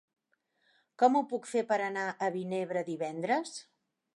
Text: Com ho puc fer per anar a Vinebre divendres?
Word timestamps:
Com 1.03 1.17
ho 1.19 1.21
puc 1.35 1.45
fer 1.51 1.63
per 1.73 1.79
anar 1.89 2.07
a 2.09 2.31
Vinebre 2.39 2.85
divendres? 2.89 3.57